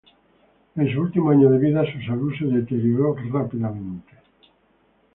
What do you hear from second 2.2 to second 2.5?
se